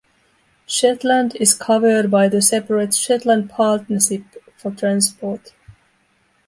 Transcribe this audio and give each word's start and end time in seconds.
Shetland 0.65 1.35
is 1.35 1.53
covered 1.53 2.09
by 2.09 2.27
the 2.27 2.41
separate 2.41 2.95
Shetland 2.95 3.51
Partnership 3.51 4.23
for 4.57 4.71
Transport. 4.71 5.53